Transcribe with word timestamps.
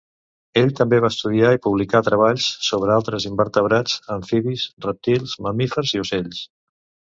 Ell 0.59 0.69
també 0.77 0.97
va 1.03 1.11
estudiar 1.13 1.51
i 1.57 1.61
publicar 1.65 2.01
treballs 2.07 2.47
sobre 2.69 2.95
altres 2.95 3.29
invertebrats, 3.31 4.01
amfibis, 4.17 4.67
rèptils, 4.89 5.39
mamífers 5.49 5.97
i 6.01 6.05
ocells. 6.09 6.45